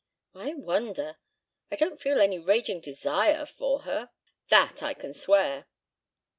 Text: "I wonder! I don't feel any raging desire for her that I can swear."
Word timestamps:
"I 0.33 0.55
wonder! 0.55 1.17
I 1.69 1.75
don't 1.75 2.01
feel 2.01 2.19
any 2.21 2.39
raging 2.39 2.79
desire 2.81 3.45
for 3.45 3.83
her 3.83 4.09
that 4.49 4.81
I 4.81 4.95
can 4.95 5.13
swear." 5.13 5.67